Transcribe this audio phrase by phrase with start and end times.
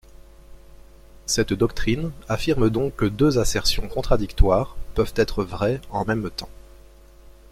[1.27, 6.49] Cette doctrine affirme donc que deux assertions contradictoires peuvent être vraies en même temps.